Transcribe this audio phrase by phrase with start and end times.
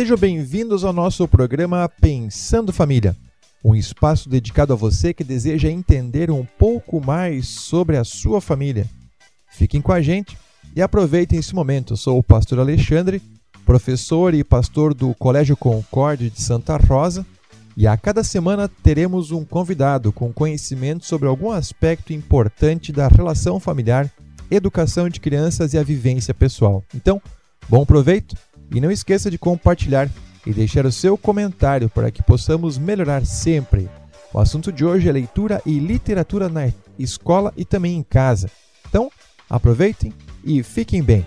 [0.00, 3.14] Sejam bem-vindos ao nosso programa Pensando Família,
[3.62, 8.86] um espaço dedicado a você que deseja entender um pouco mais sobre a sua família.
[9.50, 10.38] Fiquem com a gente
[10.74, 11.92] e aproveitem esse momento.
[11.92, 13.20] Eu sou o pastor Alexandre,
[13.66, 17.26] professor e pastor do Colégio Concorde de Santa Rosa,
[17.76, 23.60] e a cada semana teremos um convidado com conhecimento sobre algum aspecto importante da relação
[23.60, 24.10] familiar,
[24.50, 26.82] educação de crianças e a vivência pessoal.
[26.94, 27.20] Então,
[27.68, 28.34] bom proveito
[28.70, 30.08] e não esqueça de compartilhar
[30.46, 33.88] e deixar o seu comentário para que possamos melhorar sempre.
[34.32, 38.50] O assunto de hoje é leitura e literatura na escola e também em casa.
[38.88, 39.10] Então,
[39.48, 40.12] aproveitem
[40.44, 41.26] e fiquem bem.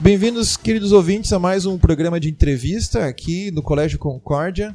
[0.00, 4.74] Bem-vindos, queridos ouvintes, a mais um programa de entrevista aqui no Colégio Concórdia.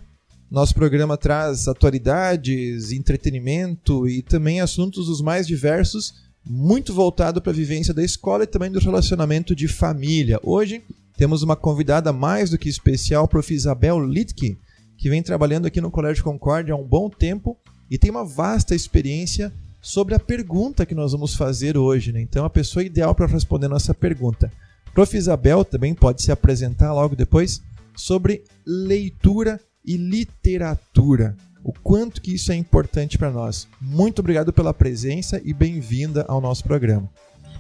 [0.52, 7.56] Nosso programa traz atualidades, entretenimento e também assuntos os mais diversos, muito voltado para a
[7.56, 10.42] vivência da escola e também do relacionamento de família.
[10.44, 10.84] Hoje
[11.16, 13.54] temos uma convidada mais do que especial, prof.
[13.54, 14.58] Isabel Litke,
[14.98, 17.58] que vem trabalhando aqui no Colégio Concórdia há um bom tempo
[17.90, 22.12] e tem uma vasta experiência sobre a pergunta que nós vamos fazer hoje.
[22.12, 22.20] Né?
[22.20, 24.52] Então, a pessoa ideal para responder nossa pergunta.
[24.94, 25.16] Prof.
[25.16, 27.62] Isabel também pode se apresentar logo depois
[27.96, 31.36] sobre leitura e literatura.
[31.64, 33.68] O quanto que isso é importante para nós.
[33.80, 37.10] Muito obrigado pela presença e bem-vinda ao nosso programa.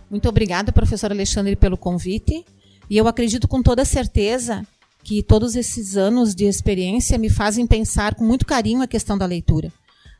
[0.09, 2.45] Muito obrigada, professor Alexandre, pelo convite.
[2.89, 4.65] E eu acredito com toda certeza
[5.03, 9.25] que todos esses anos de experiência me fazem pensar com muito carinho a questão da
[9.25, 9.71] leitura.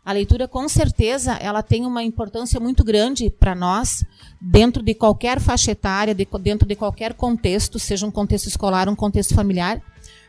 [0.03, 4.03] A leitura, com certeza, ela tem uma importância muito grande para nós,
[4.41, 8.95] dentro de qualquer faixa etária, de, dentro de qualquer contexto, seja um contexto escolar, um
[8.95, 9.79] contexto familiar,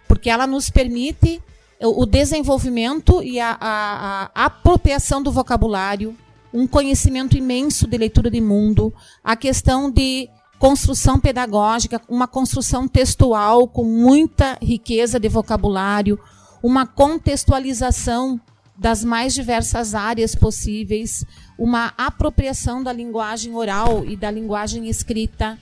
[0.06, 1.40] porque ela nos permite
[1.82, 6.16] o desenvolvimento e a, a, a apropriação do vocabulário,
[6.52, 8.92] um conhecimento imenso de leitura de mundo,
[9.24, 10.28] a questão de
[10.58, 16.20] construção pedagógica, uma construção textual com muita riqueza de vocabulário,
[16.62, 18.40] uma contextualização
[18.76, 21.24] das mais diversas áreas possíveis,
[21.58, 25.58] uma apropriação da linguagem oral e da linguagem escrita,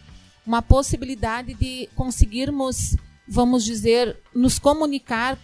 [0.46, 2.96] uma possibilidade de conseguirmos,
[3.28, 5.38] vamos dizer, nos comunicar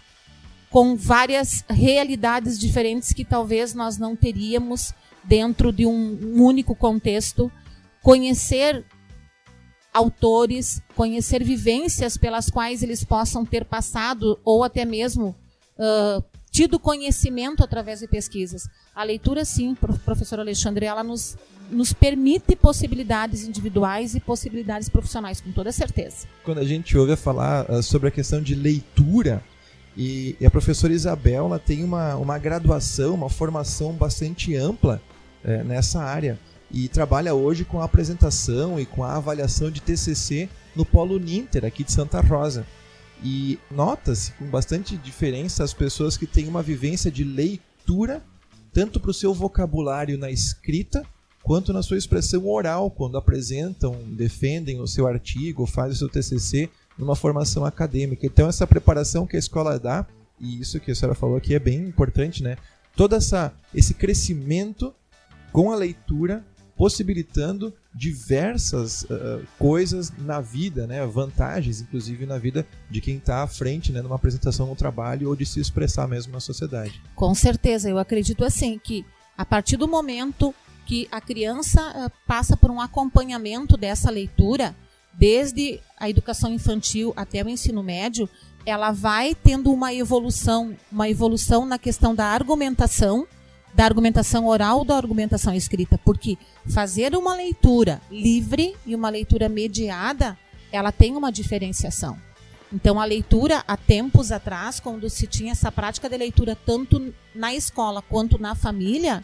[0.70, 4.92] com várias realidades diferentes que talvez nós não teríamos
[5.24, 7.50] dentro de um único contexto,
[8.02, 8.84] conhecer
[9.92, 15.34] autores, conhecer vivências pelas quais eles possam ter passado ou até mesmo
[15.78, 18.68] uh, tido conhecimento através de pesquisas.
[18.94, 21.36] A leitura, sim, professor Alexandre, ela nos,
[21.70, 26.26] nos permite possibilidades individuais e possibilidades profissionais, com toda certeza.
[26.44, 29.42] Quando a gente ouve falar sobre a questão de leitura,
[29.96, 35.00] e, e a professora Isabel ela tem uma, uma graduação, uma formação bastante ampla
[35.42, 36.38] é, nessa área
[36.70, 41.64] e trabalha hoje com a apresentação e com a avaliação de TCC no Polo Ninter,
[41.64, 42.66] aqui de Santa Rosa.
[43.22, 48.22] E nota-se com bastante diferença as pessoas que têm uma vivência de leitura,
[48.72, 51.02] tanto para o seu vocabulário na escrita,
[51.42, 56.68] quanto na sua expressão oral, quando apresentam, defendem o seu artigo, fazem o seu TCC
[56.98, 58.26] numa formação acadêmica.
[58.26, 60.06] Então, essa preparação que a escola dá,
[60.40, 62.56] e isso que a senhora falou aqui é bem importante, né?
[62.94, 64.94] Todo essa, esse crescimento
[65.52, 66.44] com a leitura
[66.76, 71.04] possibilitando diversas uh, coisas na vida, né?
[71.06, 74.02] vantagens, inclusive na vida de quem está à frente, né?
[74.02, 77.00] numa apresentação no trabalho ou de se expressar mesmo na sociedade.
[77.14, 82.56] Com certeza, eu acredito assim que a partir do momento que a criança uh, passa
[82.56, 84.76] por um acompanhamento dessa leitura,
[85.18, 88.28] desde a educação infantil até o ensino médio,
[88.64, 93.26] ela vai tendo uma evolução, uma evolução na questão da argumentação
[93.76, 100.36] da argumentação oral da argumentação escrita, porque fazer uma leitura livre e uma leitura mediada,
[100.72, 102.16] ela tem uma diferenciação.
[102.72, 107.54] Então, a leitura, há tempos atrás, quando se tinha essa prática de leitura tanto na
[107.54, 109.22] escola quanto na família,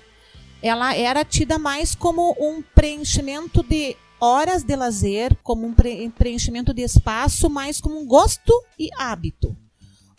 [0.62, 6.82] ela era tida mais como um preenchimento de horas de lazer, como um preenchimento de
[6.82, 9.56] espaço, mais como um gosto e hábito.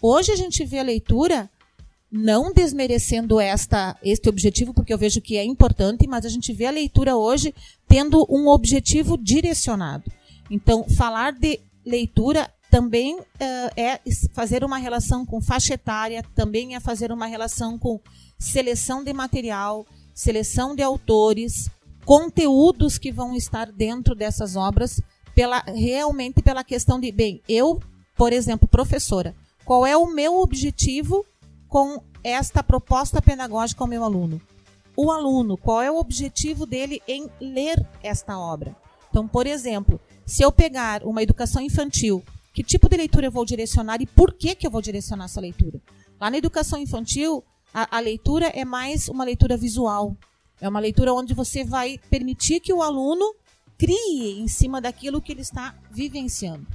[0.01, 1.50] Hoje a gente vê a leitura
[2.11, 6.65] não desmerecendo esta, este objetivo, porque eu vejo que é importante, mas a gente vê
[6.65, 7.55] a leitura hoje
[7.88, 10.11] tendo um objetivo direcionado.
[10.51, 13.23] Então, falar de leitura também uh,
[13.77, 14.01] é
[14.33, 18.01] fazer uma relação com faixa etária, também é fazer uma relação com
[18.38, 21.69] seleção de material, seleção de autores,
[22.05, 25.01] conteúdos que vão estar dentro dessas obras,
[25.33, 27.81] pela, realmente pela questão de, bem, eu,
[28.15, 29.35] por exemplo, professora,
[29.65, 31.25] qual é o meu objetivo
[31.67, 34.41] com esta proposta pedagógica ao meu aluno.
[34.95, 38.75] o aluno, qual é o objetivo dele em ler esta obra.
[39.09, 42.23] Então, por exemplo, se eu pegar uma educação infantil,
[42.53, 45.41] que tipo de leitura eu vou direcionar e por que, que eu vou direcionar essa
[45.41, 45.81] leitura?
[46.21, 50.15] Lá na educação infantil, a, a leitura é mais uma leitura visual.
[50.63, 53.36] É uma leitura onde você vai permitir que o aluno
[53.77, 56.65] crie em cima daquilo que ele está vivenciando.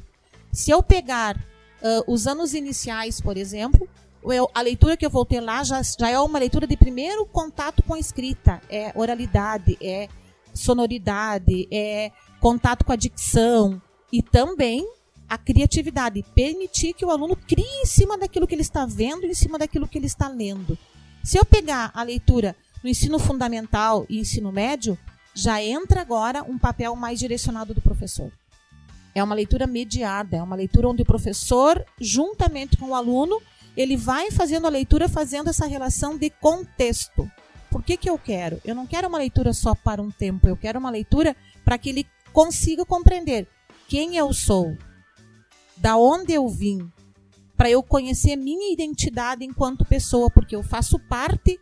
[0.53, 3.89] Se eu pegar uh, os anos iniciais, por exemplo,
[4.25, 7.25] eu, a leitura que eu vou ter lá já, já é uma leitura de primeiro
[7.25, 8.61] contato com a escrita.
[8.69, 10.07] É oralidade, é
[10.53, 13.81] sonoridade, é contato com a dicção
[14.13, 14.87] e também
[15.27, 16.23] a criatividade.
[16.35, 19.89] Permitir que o aluno crie em cima daquilo que ele está vendo, em cima daquilo
[19.89, 20.77] que ele está lendo.
[21.25, 24.99] Se eu pegar a leitura no ensino fundamental e ensino médio,
[25.35, 28.33] já entra agora um papel mais direcionado do professor.
[29.15, 33.41] É uma leitura mediada, é uma leitura onde o professor, juntamente com o aluno,
[33.77, 37.31] ele vai fazendo a leitura, fazendo essa relação de contexto.
[37.71, 38.61] Por que, que eu quero?
[38.65, 41.89] Eu não quero uma leitura só para um tempo, eu quero uma leitura para que
[41.89, 43.47] ele consiga compreender
[43.87, 44.77] quem eu sou,
[45.77, 46.91] da onde eu vim,
[47.57, 51.59] para eu conhecer minha identidade enquanto pessoa, porque eu faço parte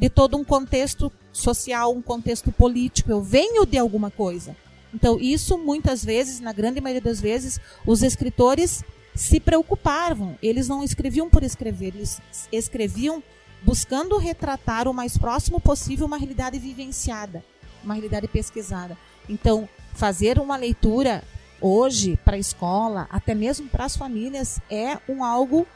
[0.00, 4.56] de todo um contexto social, um contexto político, eu venho de alguma coisa.
[4.94, 8.82] Então, isso muitas vezes, na grande maioria das vezes, os escritores
[9.14, 10.38] se preocupavam.
[10.42, 12.18] Eles não escreviam por escrever, eles
[12.50, 13.22] escreviam
[13.62, 17.44] buscando retratar o mais próximo possível uma realidade vivenciada,
[17.84, 18.96] uma realidade pesquisada.
[19.28, 21.22] Então, fazer uma leitura
[21.60, 25.66] hoje para a escola, até mesmo para as famílias, é um algo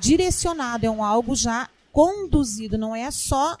[0.00, 3.56] direcionado, é um algo já conduzido, não é só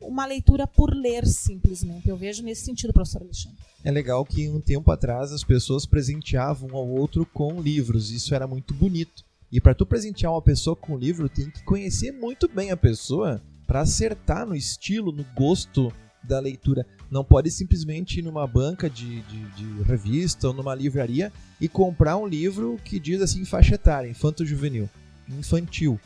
[0.00, 2.08] uma leitura por ler simplesmente.
[2.08, 3.58] Eu vejo nesse sentido, professor Alexandre.
[3.84, 8.10] É legal que um tempo atrás as pessoas presenteavam um ao outro com livros.
[8.10, 9.22] Isso era muito bonito.
[9.52, 12.76] E para tu presentear uma pessoa com um livro, tem que conhecer muito bem a
[12.76, 15.92] pessoa para acertar no estilo, no gosto
[16.22, 16.86] da leitura.
[17.10, 22.16] Não pode simplesmente ir numa banca de, de, de revista ou numa livraria e comprar
[22.16, 24.88] um livro que diz assim faixa etária, infanto-juvenil,
[25.28, 26.00] infantil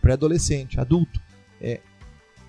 [0.00, 1.20] pré-adolescente, adulto.
[1.60, 1.80] É,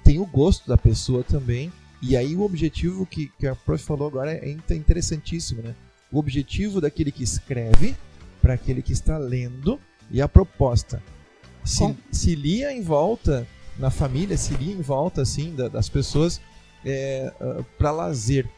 [0.03, 1.71] tem o gosto da pessoa também.
[2.01, 5.75] E aí o objetivo que, que a prof falou agora é interessantíssimo, né?
[6.11, 7.95] O objetivo daquele que escreve
[8.41, 9.79] para aquele que está lendo
[10.09, 11.01] e a proposta.
[11.63, 13.47] Se, se lia em volta
[13.77, 16.41] na família, se lia em volta assim da, das pessoas
[16.83, 18.49] é, ah, para lazer.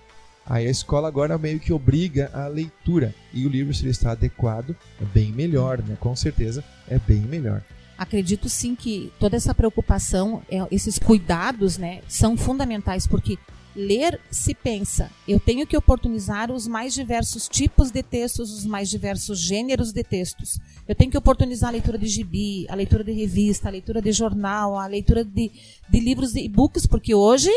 [0.45, 3.13] Aí a escola agora meio que obriga a leitura.
[3.33, 5.97] E o livro, se ele está adequado, é bem melhor, né?
[5.99, 7.61] Com certeza é bem melhor
[8.03, 13.37] acredito sim que toda essa preocupação, é, esses cuidados, né, são fundamentais, porque
[13.75, 18.89] ler se pensa, eu tenho que oportunizar os mais diversos tipos de textos, os mais
[18.89, 20.59] diversos gêneros de textos.
[20.87, 24.11] Eu tenho que oportunizar a leitura de gibi, a leitura de revista, a leitura de
[24.11, 25.51] jornal, a leitura de,
[25.89, 27.49] de livros de e-books, porque hoje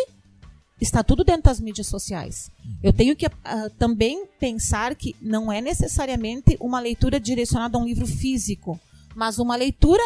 [0.80, 2.50] está tudo dentro das mídias sociais.
[2.82, 3.30] Eu tenho que uh,
[3.78, 8.78] também pensar que não é necessariamente uma leitura direcionada a um livro físico,
[9.14, 10.02] mas uma leitura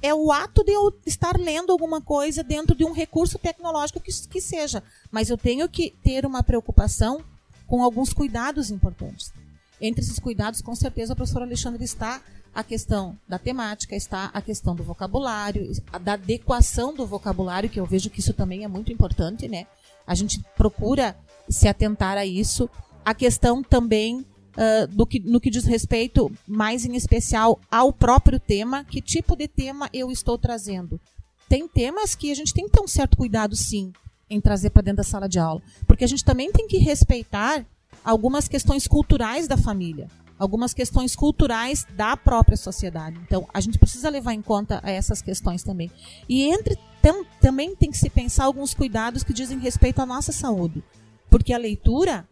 [0.00, 4.12] é o ato de eu estar lendo alguma coisa dentro de um recurso tecnológico que,
[4.28, 4.82] que seja.
[5.10, 7.22] Mas eu tenho que ter uma preocupação
[7.66, 9.32] com alguns cuidados importantes.
[9.80, 12.20] Entre esses cuidados, com certeza, o professor Alexandre está
[12.54, 17.86] a questão da temática, está a questão do vocabulário, da adequação do vocabulário, que eu
[17.86, 19.66] vejo que isso também é muito importante, né?
[20.06, 21.16] A gente procura
[21.48, 22.68] se atentar a isso.
[23.04, 24.26] A questão também
[24.58, 29.36] uh, do que, no que diz respeito, mais em especial, ao próprio tema, que tipo
[29.36, 31.00] de tema eu estou trazendo.
[31.48, 33.92] Tem temas que a gente tem que ter um certo cuidado, sim,
[34.28, 35.62] em trazer para dentro da sala de aula.
[35.86, 37.64] Porque a gente também tem que respeitar
[38.04, 43.18] algumas questões culturais da família, algumas questões culturais da própria sociedade.
[43.26, 45.90] Então, a gente precisa levar em conta essas questões também.
[46.28, 50.32] E entre tam, também tem que se pensar alguns cuidados que dizem respeito à nossa
[50.32, 50.82] saúde.
[51.30, 52.26] Porque a leitura,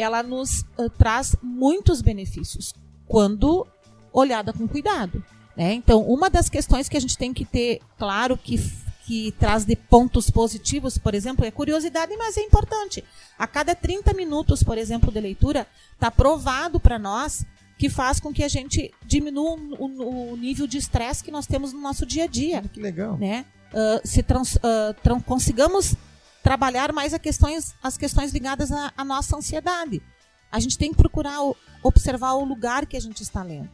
[0.00, 2.72] ela nos uh, traz muitos benefícios
[3.06, 3.66] quando
[4.12, 5.22] olhada com cuidado.
[5.56, 5.74] Né?
[5.74, 8.58] Então, uma das questões que a gente tem que ter claro que,
[9.06, 13.04] que traz de pontos positivos, por exemplo, é curiosidade, mas é importante.
[13.38, 17.44] A cada 30 minutos, por exemplo, de leitura, está provado para nós
[17.76, 21.72] que faz com que a gente diminua o, o nível de estresse que nós temos
[21.72, 22.62] no nosso dia a dia.
[22.72, 23.16] Que legal.
[23.16, 23.46] Né?
[23.72, 25.96] Uh, se trans, uh, trans, consigamos
[26.42, 30.02] trabalhar mais questões, as questões ligadas à, à nossa ansiedade.
[30.50, 31.38] A gente tem que procurar
[31.82, 33.70] observar o lugar que a gente está lendo.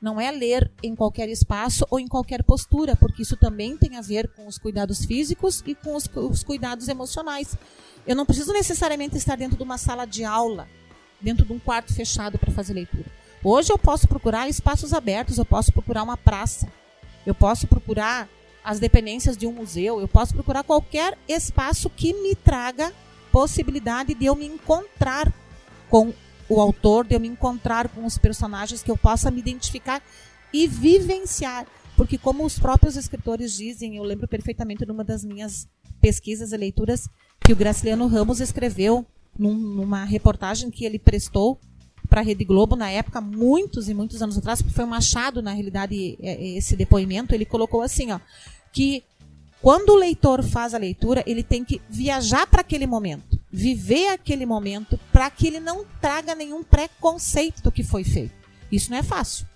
[0.00, 4.00] Não é ler em qualquer espaço ou em qualquer postura, porque isso também tem a
[4.00, 7.54] ver com os cuidados físicos e com os, os cuidados emocionais.
[8.06, 10.66] Eu não preciso necessariamente estar dentro de uma sala de aula,
[11.20, 13.04] dentro de um quarto fechado para fazer leitura.
[13.44, 16.66] Hoje eu posso procurar espaços abertos, eu posso procurar uma praça,
[17.26, 18.26] eu posso procurar
[18.64, 22.92] as dependências de um museu, eu posso procurar qualquer espaço que me traga
[23.32, 25.32] possibilidade de eu me encontrar
[25.88, 26.12] com
[26.48, 30.02] o autor, de eu me encontrar com os personagens, que eu possa me identificar
[30.52, 31.66] e vivenciar.
[31.96, 35.68] Porque, como os próprios escritores dizem, eu lembro perfeitamente numa das minhas
[36.00, 37.08] pesquisas e leituras
[37.40, 39.06] que o Graciliano Ramos escreveu
[39.38, 41.60] num, numa reportagem que ele prestou
[42.10, 45.40] para a Rede Globo na época, muitos e muitos anos atrás, porque foi um Machado,
[45.40, 48.18] na realidade, é, é, esse depoimento, ele colocou assim, ó,
[48.72, 49.04] que
[49.62, 54.44] quando o leitor faz a leitura, ele tem que viajar para aquele momento, viver aquele
[54.44, 58.34] momento, para que ele não traga nenhum preconceito do que foi feito.
[58.72, 59.46] Isso não é fácil.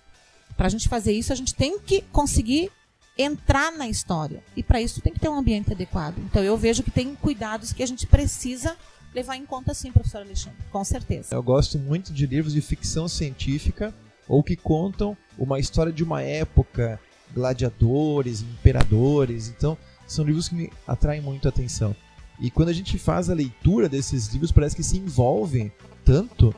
[0.57, 2.71] Para a gente fazer isso, a gente tem que conseguir
[3.17, 4.43] entrar na história.
[4.57, 6.19] E para isso tem que ter um ambiente adequado.
[6.19, 8.77] Então eu vejo que tem cuidados que a gente precisa
[9.15, 11.35] levar em conta sim, professor Alexandre, com certeza.
[11.35, 13.95] Eu gosto muito de livros de ficção científica
[14.29, 16.99] ou que contam uma história de uma época,
[17.33, 19.49] gladiadores, imperadores.
[19.49, 21.95] Então, são livros que me atraem muito a atenção.
[22.41, 25.73] E quando a gente faz a leitura desses livros, parece que se envolve
[26.05, 26.55] tanto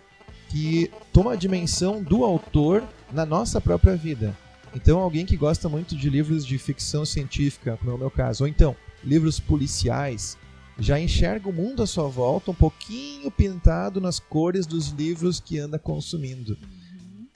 [0.48, 2.82] que toma a dimensão do autor
[3.12, 4.36] na nossa própria vida.
[4.74, 8.44] Então, alguém que gosta muito de livros de ficção científica, como é o meu caso,
[8.44, 10.36] ou então livros policiais,
[10.78, 15.58] já enxerga o mundo à sua volta um pouquinho pintado nas cores dos livros que
[15.58, 16.56] anda consumindo.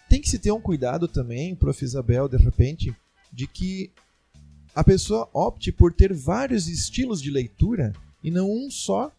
[0.08, 1.84] Tem que se ter um cuidado também, Prof.
[1.84, 2.94] Isabel, de repente,
[3.32, 3.90] de que
[4.74, 7.92] a pessoa opte por ter vários estilos de leitura
[8.22, 9.10] e não um só,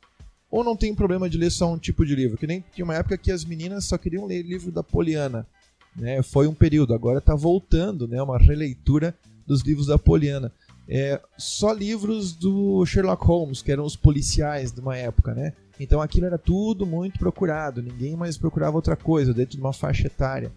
[0.50, 2.38] ou não tem problema de ler só um tipo de livro.
[2.38, 5.48] Que nem tinha uma época que as meninas só queriam ler livro da Poliana.
[5.96, 6.22] Né?
[6.22, 8.22] Foi um período, agora está voltando, né?
[8.22, 10.52] uma releitura dos livros da Poliana
[10.94, 15.54] é, só livros do Sherlock Holmes, que eram os policiais de uma época, né?
[15.80, 20.08] Então aquilo era tudo muito procurado, ninguém mais procurava outra coisa dentro de uma faixa
[20.08, 20.52] etária.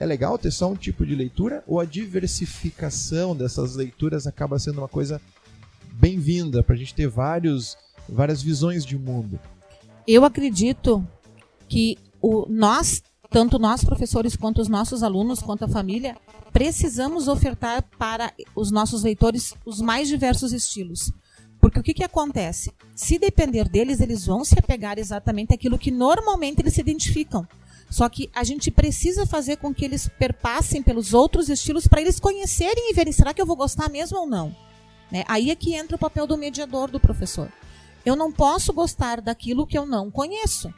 [0.00, 4.78] É legal ter só um tipo de leitura ou a diversificação dessas leituras acaba sendo
[4.78, 5.20] uma coisa
[5.92, 7.76] bem-vinda para a gente ter vários,
[8.08, 9.38] várias visões de mundo?
[10.08, 11.06] Eu acredito
[11.68, 16.16] que o, nós, tanto nós professores quanto os nossos alunos, quanto a família,
[16.52, 21.12] precisamos ofertar para os nossos leitores os mais diversos estilos.
[21.60, 22.72] Porque o que, que acontece?
[22.94, 27.46] Se depender deles, eles vão se apegar exatamente àquilo que normalmente eles se identificam.
[27.90, 32.20] Só que a gente precisa fazer com que eles perpassem pelos outros estilos para eles
[32.20, 34.54] conhecerem e verem, será que eu vou gostar mesmo ou não?
[35.10, 35.24] Né?
[35.26, 37.50] Aí é que entra o papel do mediador, do professor.
[38.04, 40.72] Eu não posso gostar daquilo que eu não conheço.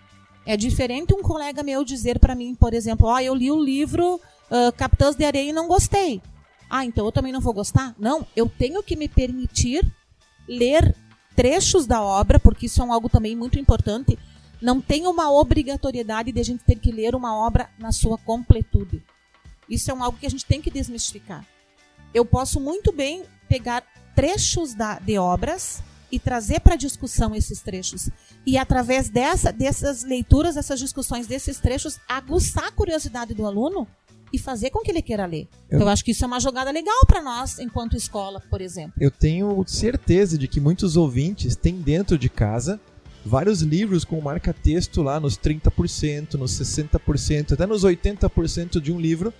[0.47, 3.62] É diferente um colega meu dizer para mim, por exemplo, ó, oh, eu li o
[3.62, 6.23] livro uh, Capitãs de Areia e não gostei.
[6.68, 7.94] Ah, então eu também não vou gostar?
[7.99, 9.85] Não, eu tenho que me permitir
[10.49, 10.94] ler
[11.35, 14.18] trechos da obra, porque isso é algo também muito importante.
[14.61, 19.02] Não tem uma obrigatoriedade de a gente ter que ler uma obra na sua completude.
[19.68, 21.44] Isso é algo que a gente tem que desmistificar.
[22.12, 23.82] Eu posso muito bem pegar
[24.14, 28.09] trechos da, de obras e trazer para discussão esses trechos.
[28.47, 33.87] E através dessa, dessas leituras, dessas discussões, desses trechos, aguçar a curiosidade do aluno
[34.33, 35.49] e fazer com que ele queira ler.
[35.69, 38.61] Eu, então, eu acho que isso é uma jogada legal para nós, enquanto escola, por
[38.61, 38.93] exemplo.
[39.00, 42.81] Eu tenho certeza de que muitos ouvintes têm dentro de casa
[43.25, 49.33] vários livros com marca-texto lá nos 30%, nos 60%, até nos 80% de um livro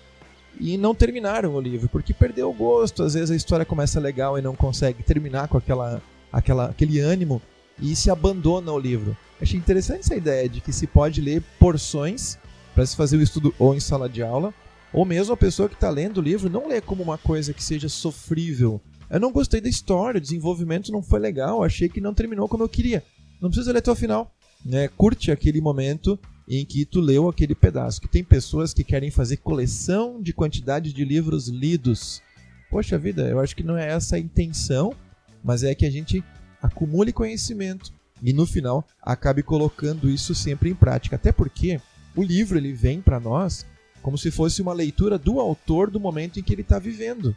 [0.59, 3.03] e não terminaram o livro, porque perdeu o gosto.
[3.03, 7.41] Às vezes a história começa legal e não consegue terminar com aquela, aquela, aquele ânimo
[7.81, 9.17] e se abandona o livro.
[9.41, 12.39] Achei interessante essa ideia de que se pode ler porções
[12.75, 14.53] para se fazer o estudo ou em sala de aula,
[14.93, 17.63] ou mesmo a pessoa que está lendo o livro não lê como uma coisa que
[17.63, 18.81] seja sofrível.
[19.09, 22.63] Eu não gostei da história, o desenvolvimento não foi legal, achei que não terminou como
[22.63, 23.03] eu queria.
[23.41, 24.33] Não precisa ler até o final.
[24.65, 24.89] Né?
[24.89, 26.19] Curte aquele momento
[26.49, 28.01] em que tu leu aquele pedaço.
[28.01, 32.23] Que tem pessoas que querem fazer coleção de quantidade de livros lidos.
[32.71, 34.95] Poxa vida, eu acho que não é essa a intenção,
[35.43, 36.23] mas é que a gente
[36.63, 37.93] acumule conhecimento
[38.23, 41.17] e no final acabe colocando isso sempre em prática.
[41.17, 41.81] Até porque
[42.15, 43.67] o livro ele vem para nós
[44.03, 47.37] como se fosse uma leitura do autor do momento em que ele está vivendo.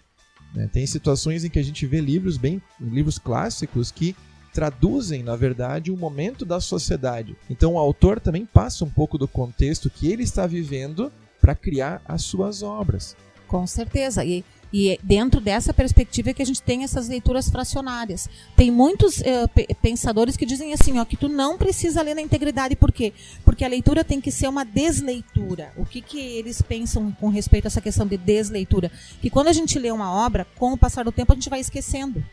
[0.53, 0.69] Né?
[0.71, 4.15] Tem situações em que a gente vê livros bem, livros clássicos que
[4.53, 7.35] traduzem, na verdade, um momento da sociedade.
[7.49, 12.01] Então o autor também passa um pouco do contexto que ele está vivendo para criar
[12.05, 13.15] as suas obras.
[13.47, 14.23] Com certeza.
[14.23, 18.27] E e dentro dessa perspectiva é que a gente tem essas leituras fracionárias.
[18.55, 22.75] Tem muitos uh, pensadores que dizem assim, ó, que tu não precisa ler na integridade.
[22.75, 23.13] Por quê?
[23.45, 25.71] Porque a leitura tem que ser uma desleitura.
[25.77, 28.91] O que, que eles pensam com respeito a essa questão de desleitura?
[29.21, 31.59] Que quando a gente lê uma obra, com o passar do tempo, a gente vai
[31.59, 32.23] esquecendo.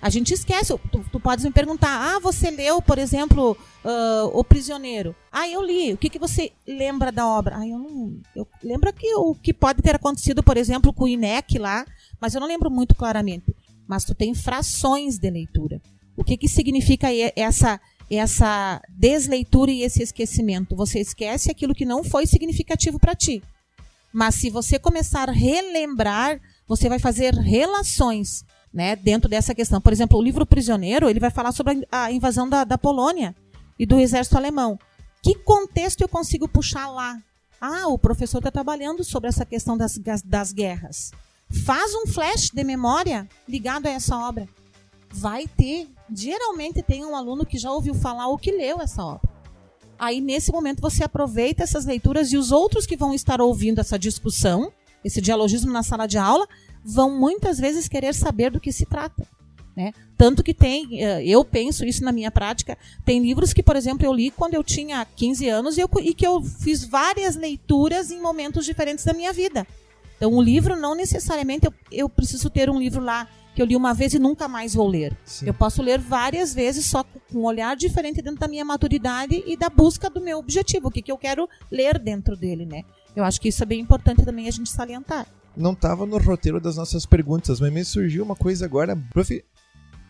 [0.00, 0.76] A gente esquece.
[0.92, 5.14] Tu, tu podes me perguntar: ah, você leu, por exemplo, uh, O Prisioneiro?
[5.30, 5.92] Ah, eu li.
[5.92, 7.58] O que, que você lembra da obra?
[7.58, 8.20] Ah, eu não.
[8.34, 11.84] Eu lembro que o que pode ter acontecido, por exemplo, com o INEC lá,
[12.20, 13.54] mas eu não lembro muito claramente.
[13.88, 15.80] mas tu tem frações de leitura.
[16.16, 20.76] O que, que significa essa, essa desleitura e esse esquecimento?
[20.76, 23.42] Você esquece aquilo que não foi significativo para ti.
[24.12, 29.80] Mas se você começar a relembrar, você vai fazer relações né, dentro dessa questão.
[29.80, 33.34] Por exemplo, o livro Prisioneiro, ele vai falar sobre a invasão da, da Polônia
[33.78, 34.78] e do exército alemão.
[35.22, 37.18] Que contexto eu consigo puxar lá?
[37.60, 41.10] Ah, o professor está trabalhando sobre essa questão das, das guerras.
[41.64, 44.48] Faz um flash de memória ligado a essa obra.
[45.10, 45.88] Vai ter.
[46.12, 49.28] Geralmente tem um aluno que já ouviu falar ou que leu essa obra.
[49.98, 53.98] Aí, nesse momento, você aproveita essas leituras e os outros que vão estar ouvindo essa
[53.98, 54.72] discussão,
[55.04, 56.46] esse dialogismo na sala de aula,
[56.88, 59.26] vão muitas vezes querer saber do que se trata.
[59.76, 59.92] Né?
[60.16, 64.04] Tanto que tem, eh, eu penso isso na minha prática, tem livros que, por exemplo,
[64.04, 68.10] eu li quando eu tinha 15 anos e, eu, e que eu fiz várias leituras
[68.10, 69.66] em momentos diferentes da minha vida.
[70.16, 73.76] Então, o livro não necessariamente eu, eu preciso ter um livro lá que eu li
[73.76, 75.16] uma vez e nunca mais vou ler.
[75.24, 75.46] Sim.
[75.46, 79.56] Eu posso ler várias vezes, só com um olhar diferente dentro da minha maturidade e
[79.56, 82.82] da busca do meu objetivo, o que, que eu quero ler dentro dele, né?
[83.14, 85.26] Eu acho que isso é bem importante também a gente salientar.
[85.58, 88.94] Não estava no roteiro das nossas perguntas, mas me surgiu uma coisa agora.
[89.10, 89.44] Prof,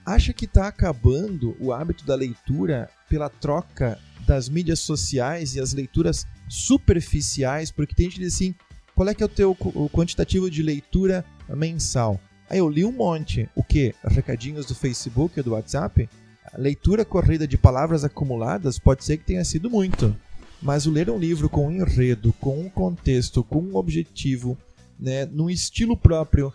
[0.05, 5.73] acha que está acabando o hábito da leitura pela troca das mídias sociais e as
[5.73, 7.71] leituras superficiais?
[7.71, 8.55] Porque tem gente que diz assim,
[8.95, 12.21] qual é que é o teu o quantitativo de leitura mensal?
[12.51, 13.49] Aí eu li um monte.
[13.57, 13.95] O que?
[14.05, 16.11] Recadinhos do Facebook ou do WhatsApp?
[16.53, 20.15] A leitura corrida de palavras acumuladas pode ser que tenha sido muito.
[20.61, 24.59] Mas o ler um livro com um enredo, com um contexto, com um objetivo,
[24.99, 26.53] né, num estilo próprio,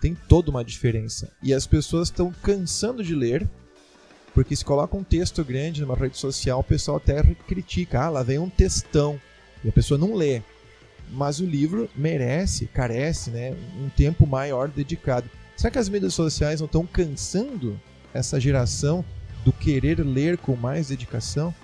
[0.00, 1.32] tem toda uma diferença.
[1.42, 3.48] E as pessoas estão cansando de ler,
[4.34, 8.22] porque se coloca um texto grande numa rede social, o pessoal até critica, ah, lá
[8.22, 9.20] vem um textão,
[9.62, 10.42] e a pessoa não lê.
[11.10, 15.28] Mas o livro merece, carece, né, um tempo maior dedicado.
[15.56, 17.80] Será que as mídias sociais não estão cansando
[18.12, 19.04] essa geração
[19.44, 21.54] do querer ler com mais dedicação?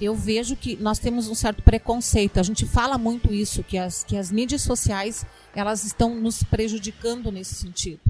[0.00, 2.38] Eu vejo que nós temos um certo preconceito.
[2.38, 7.32] A gente fala muito isso, que as, que as mídias sociais elas estão nos prejudicando
[7.32, 8.00] nesse sentido.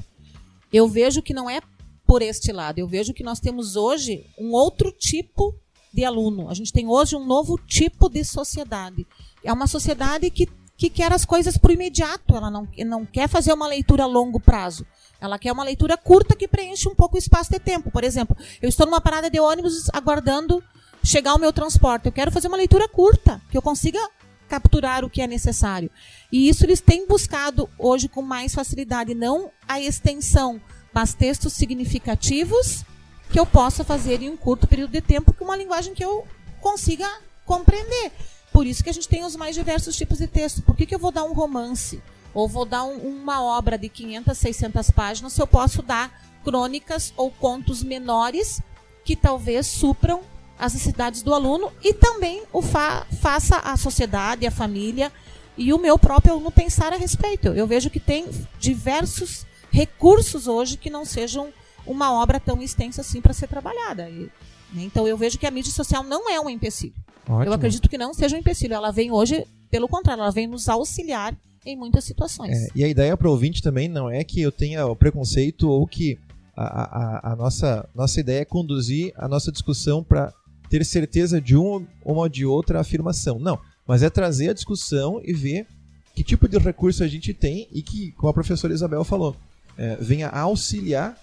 [0.73, 1.61] Eu vejo que não é
[2.07, 2.79] por este lado.
[2.79, 5.55] Eu vejo que nós temos hoje um outro tipo
[5.93, 6.51] de aluno.
[6.51, 9.07] A gente tem hoje um novo tipo de sociedade.
[9.45, 12.37] É uma sociedade que, que quer as coisas para o imediato.
[12.37, 14.85] Ela não, não quer fazer uma leitura a longo prazo.
[15.21, 17.91] Ela quer uma leitura curta que preenche um pouco o espaço de tempo.
[17.91, 20.63] Por exemplo, eu estou numa parada de ônibus aguardando
[21.07, 22.07] chegar o meu transporte.
[22.07, 24.01] Eu quero fazer uma leitura curta, que eu consiga
[24.49, 25.91] capturar o que é necessário.
[26.31, 30.61] E isso eles têm buscado hoje com mais facilidade, não a extensão,
[30.93, 32.85] mas textos significativos
[33.31, 36.27] que eu possa fazer em um curto período de tempo com uma linguagem que eu
[36.61, 37.09] consiga
[37.45, 38.13] compreender.
[38.53, 40.63] Por isso que a gente tem os mais diversos tipos de texto.
[40.63, 42.03] Por que, que eu vou dar um romance?
[42.33, 47.13] Ou vou dar um, uma obra de 500, 600 páginas se eu posso dar crônicas
[47.17, 48.61] ou contos menores
[49.05, 50.23] que talvez supram
[50.59, 55.13] as necessidades do aluno e também o fa faça a sociedade, a família
[55.57, 57.49] e o meu próprio aluno pensar a respeito.
[57.49, 58.27] Eu vejo que tem
[58.59, 61.49] diversos recursos hoje que não sejam
[61.87, 64.09] uma obra tão extensa assim para ser trabalhada.
[64.09, 64.31] E,
[64.73, 66.95] né, então eu vejo que a mídia social não é um empecilho.
[67.29, 67.45] Ótimo.
[67.45, 68.75] Eu acredito que não seja um empecilho.
[68.75, 72.57] Ela vem hoje, pelo contrário, ela vem nos auxiliar em muitas situações.
[72.57, 75.69] É, e a ideia para o ouvinte também não é que eu tenha o preconceito
[75.69, 76.19] ou que
[76.57, 80.33] a, a, a nossa, nossa ideia é conduzir a nossa discussão para
[80.69, 83.39] ter certeza de uma, ou de outra afirmação.
[83.39, 85.67] Não, mas é trazer a discussão e ver
[86.15, 89.37] que tipo de recurso a gente tem e que, como a professora Isabel falou,
[89.77, 91.17] é, venha a auxiliar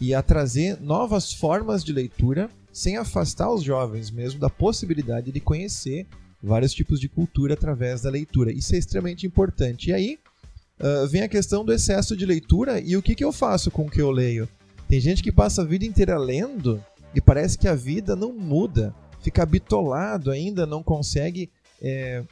[0.00, 5.40] e a trazer novas formas de leitura sem afastar os jovens mesmo da possibilidade de
[5.40, 6.06] conhecer
[6.42, 8.52] vários tipos de cultura através da leitura.
[8.52, 9.90] Isso é extremamente importante.
[9.90, 10.18] E aí
[10.78, 13.86] uh, vem a questão do excesso de leitura e o que, que eu faço com
[13.86, 14.48] o que eu leio.
[14.88, 16.82] Tem gente que passa a vida inteira lendo
[17.14, 21.50] e parece que a vida não muda, fica bitolado ainda, não consegue.
[21.80, 22.24] É,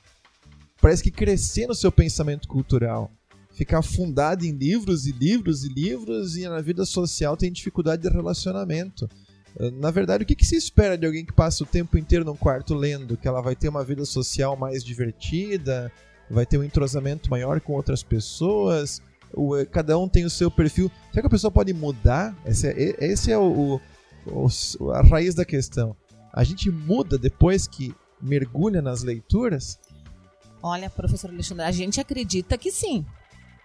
[0.81, 3.11] parece que crescer no seu pensamento cultural.
[3.53, 8.09] Fica afundado em livros e livros e livros e na vida social tem dificuldade de
[8.09, 9.09] relacionamento.
[9.59, 12.25] Ah, na verdade, o que, que se espera de alguém que passa o tempo inteiro
[12.25, 13.17] num quarto lendo?
[13.17, 15.91] Que ela vai ter uma vida social mais divertida,
[16.31, 19.01] vai ter um entrosamento maior com outras pessoas,
[19.59, 20.91] eh, cada um tem o seu perfil.
[21.11, 22.37] Será que a pessoa pode mudar?
[22.45, 23.81] Esse é, esse é o,
[24.93, 25.97] a raiz da questão.
[26.33, 29.79] A gente muda depois que mergulha nas leituras?
[30.63, 33.05] Olha, professor Alexandre, a gente acredita que sim.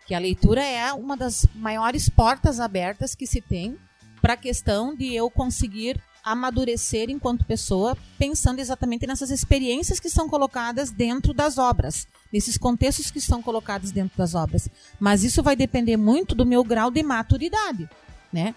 [0.06, 3.78] Que a leitura é uma das maiores portas abertas que se tem
[4.21, 10.30] para a questão de eu conseguir amadurecer enquanto pessoa, pensando exatamente nessas experiências que são
[10.30, 14.69] colocadas dentro das obras, nesses contextos que são colocados dentro das obras.
[15.00, 17.89] Mas isso vai depender muito do meu grau de maturidade.
[18.32, 18.56] né?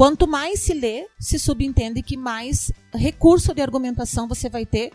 [0.00, 4.94] Quanto mais se lê, se subentende que mais recurso de argumentação você vai ter,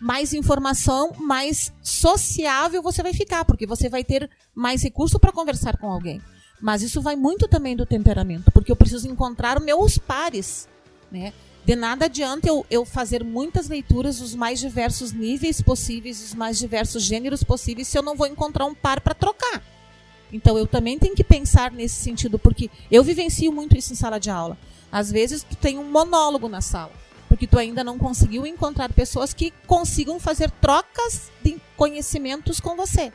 [0.00, 5.76] mais informação, mais sociável você vai ficar, porque você vai ter mais recurso para conversar
[5.76, 6.22] com alguém.
[6.58, 10.66] Mas isso vai muito também do temperamento, porque eu preciso encontrar meus pares,
[11.12, 11.34] né?
[11.62, 16.58] De nada adianta eu, eu fazer muitas leituras dos mais diversos níveis possíveis, os mais
[16.58, 19.62] diversos gêneros possíveis, se eu não vou encontrar um par para trocar.
[20.32, 24.18] Então eu também tenho que pensar nesse sentido, porque eu vivencio muito isso em sala
[24.18, 24.56] de aula.
[24.90, 26.92] Às vezes tu tem um monólogo na sala,
[27.28, 33.12] porque tu ainda não conseguiu encontrar pessoas que consigam fazer trocas de conhecimentos com você.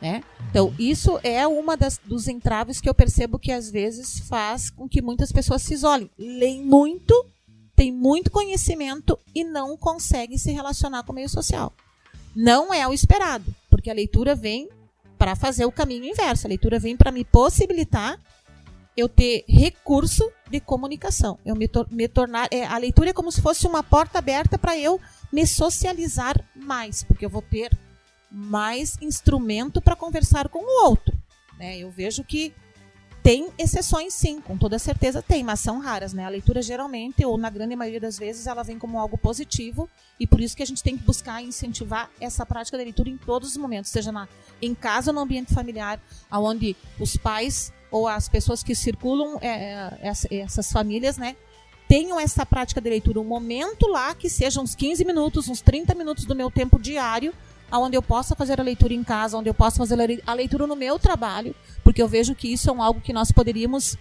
[0.00, 0.24] Né?
[0.48, 4.88] Então, isso é uma das, dos entraves que eu percebo que às vezes faz com
[4.88, 6.10] que muitas pessoas se isolem.
[6.16, 7.14] Leem muito,
[7.76, 11.72] têm muito conhecimento e não conseguem se relacionar com o meio social.
[12.34, 14.70] Não é o esperado, porque a leitura vem
[15.20, 16.46] para fazer o caminho inverso.
[16.46, 18.18] A leitura vem para me possibilitar
[18.96, 21.38] eu ter recurso de comunicação.
[21.44, 22.48] Eu me, tor me tornar.
[22.50, 24.98] É, a leitura é como se fosse uma porta aberta para eu
[25.30, 27.70] me socializar mais, porque eu vou ter
[28.30, 31.14] mais instrumento para conversar com o outro.
[31.58, 31.76] Né?
[31.76, 32.54] Eu vejo que
[33.30, 36.24] tem exceções, sim, com toda certeza tem, mas são raras, né?
[36.24, 39.88] A leitura geralmente, ou na grande maioria das vezes, ela vem como algo positivo
[40.18, 43.16] e por isso que a gente tem que buscar incentivar essa prática da leitura em
[43.16, 44.28] todos os momentos, seja na,
[44.60, 49.96] em casa ou no ambiente familiar, onde os pais ou as pessoas que circulam é,
[50.00, 51.36] é, essas famílias, né?
[51.86, 55.94] Tenham essa prática de leitura, um momento lá que seja uns 15 minutos, uns 30
[55.94, 57.32] minutos do meu tempo diário,
[57.78, 60.76] onde eu possa fazer a leitura em casa, onde eu possa fazer a leitura no
[60.76, 61.54] meu trabalho,
[61.84, 63.96] porque eu vejo que isso é um algo que nós poderíamos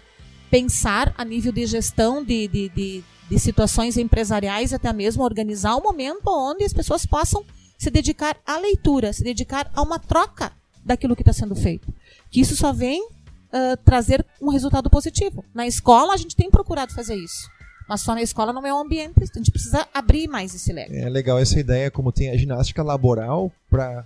[0.49, 5.81] pensar a nível de gestão de, de, de, de situações empresariais, até mesmo organizar um
[5.81, 7.45] momento onde as pessoas possam
[7.77, 10.51] se dedicar à leitura, se dedicar a uma troca
[10.83, 11.93] daquilo que está sendo feito.
[12.29, 15.45] Que isso só vem uh, trazer um resultado positivo.
[15.53, 17.49] Na escola, a gente tem procurado fazer isso.
[17.89, 19.15] Mas só na escola não é um ambiente.
[19.19, 20.95] A gente precisa abrir mais esse leque.
[20.95, 24.05] É legal essa ideia, como tem a ginástica laboral, para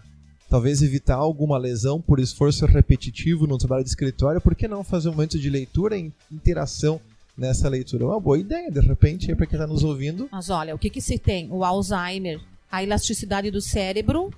[0.50, 5.10] talvez evitar alguma lesão por esforço repetitivo no trabalho de escritório, por que não fazer
[5.10, 7.02] um momento de leitura e interação
[7.38, 8.06] nessa leitura?
[8.06, 10.30] É uma boa ideia, de repente, para quem está nos ouvindo.
[10.32, 11.52] Mas olha, o que, que se tem?
[11.52, 12.40] O Alzheimer,
[12.72, 14.32] a elasticidade do cérebro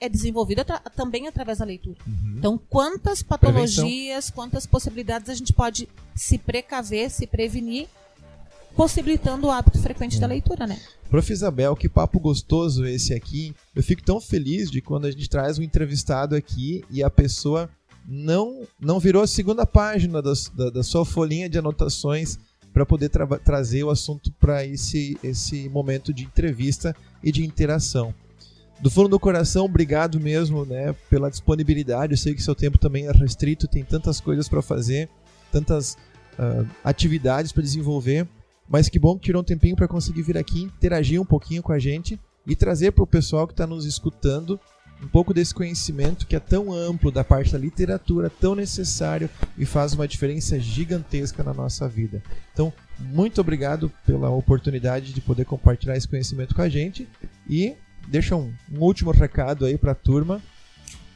[0.00, 0.64] é desenvolvida
[0.96, 1.98] também através da leitura.
[2.06, 2.36] Uhum.
[2.38, 4.34] Então, quantas patologias, Prevenção.
[4.34, 7.86] quantas possibilidades a gente pode se precaver, se prevenir
[8.76, 10.78] possibilitando o hábito frequente da leitura, né?
[11.08, 11.32] Prof.
[11.32, 13.54] Isabel, que papo gostoso esse aqui.
[13.74, 17.68] Eu fico tão feliz de quando a gente traz um entrevistado aqui e a pessoa
[18.06, 22.38] não, não virou a segunda página da, da, da sua folhinha de anotações
[22.72, 28.14] para poder tra trazer o assunto para esse, esse momento de entrevista e de interação.
[28.80, 32.14] Do fundo do coração, obrigado mesmo né, pela disponibilidade.
[32.14, 35.08] Eu sei que seu tempo também é restrito, tem tantas coisas para fazer,
[35.52, 35.98] tantas
[36.38, 38.26] uh, atividades para desenvolver.
[38.70, 41.72] Mas que bom que tirou um tempinho para conseguir vir aqui, interagir um pouquinho com
[41.72, 44.58] a gente e trazer para o pessoal que está nos escutando
[45.02, 49.64] um pouco desse conhecimento que é tão amplo da parte da literatura, tão necessário e
[49.64, 52.22] faz uma diferença gigantesca na nossa vida.
[52.52, 57.08] Então, muito obrigado pela oportunidade de poder compartilhar esse conhecimento com a gente
[57.48, 57.74] e
[58.08, 60.40] deixa um, um último recado aí para a turma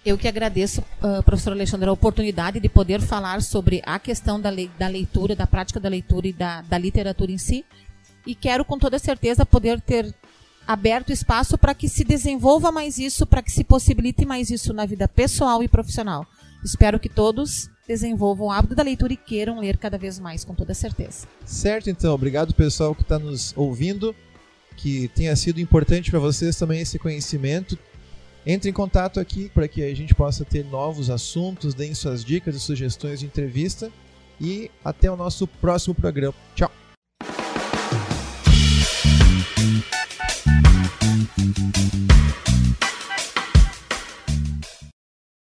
[0.05, 4.51] eu que agradeço, uh, professor Alexandre, a oportunidade de poder falar sobre a questão da,
[4.51, 7.65] le da leitura, da prática da leitura e da, da literatura em si.
[8.27, 10.15] E quero, com toda certeza, poder ter
[10.67, 14.87] aberto espaço para que se desenvolva mais isso, para que se possibilite mais isso na
[14.87, 16.27] vida pessoal e profissional.
[16.65, 20.55] Espero que todos desenvolvam o hábito da leitura e queiram ler cada vez mais, com
[20.55, 21.27] toda certeza.
[21.45, 22.15] Certo, então.
[22.15, 24.15] Obrigado, pessoal, que está nos ouvindo.
[24.77, 27.79] Que tenha sido importante para vocês também esse conhecimento.
[28.47, 32.55] Entre em contato aqui para que a gente possa ter novos assuntos, deem suas dicas
[32.55, 33.91] e sugestões de entrevista.
[34.41, 36.35] E até o nosso próximo programa.
[36.55, 36.71] Tchau!
[41.37, 42.04] Thank you.